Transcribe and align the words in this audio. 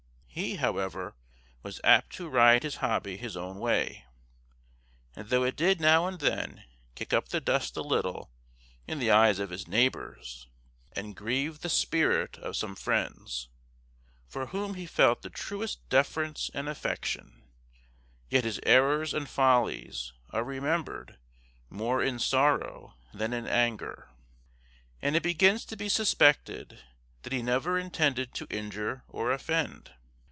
He, 0.33 0.55
however, 0.55 1.13
was 1.61 1.81
apt 1.83 2.13
to 2.15 2.29
ride 2.29 2.63
his 2.63 2.75
hobby 2.77 3.17
his 3.17 3.35
own 3.35 3.59
way; 3.59 4.05
and 5.13 5.27
though 5.27 5.43
it 5.43 5.57
did 5.57 5.81
now 5.81 6.07
and 6.07 6.19
then 6.21 6.63
kick 6.95 7.11
up 7.11 7.27
the 7.27 7.41
dust 7.41 7.75
a 7.75 7.81
little 7.81 8.31
in 8.87 8.99
the 8.99 9.11
eyes 9.11 9.39
of 9.39 9.49
his 9.49 9.67
neighbors, 9.67 10.47
and 10.93 11.17
grieve 11.17 11.59
the 11.59 11.67
spirit 11.69 12.37
of 12.37 12.55
some 12.55 12.75
friends, 12.77 13.49
for 14.25 14.45
whom 14.47 14.75
he 14.75 14.85
felt 14.85 15.21
the 15.21 15.29
truest 15.29 15.89
deference 15.89 16.49
and 16.53 16.69
affection, 16.69 17.43
yet 18.29 18.45
his 18.45 18.61
errors 18.63 19.13
and 19.13 19.27
follies 19.27 20.13
are 20.29 20.45
remembered 20.45 21.17
"more 21.69 22.01
in 22.01 22.19
sorrow 22.19 22.95
than 23.13 23.33
in 23.33 23.45
anger," 23.45 24.07
and 25.01 25.17
it 25.17 25.23
begins 25.23 25.65
to 25.65 25.75
be 25.75 25.89
suspected, 25.89 26.79
that 27.23 27.33
he 27.33 27.41
never 27.41 27.77
intended 27.77 28.33
to 28.33 28.47
injure 28.49 29.03
or 29.09 29.33
offend. 29.33 29.91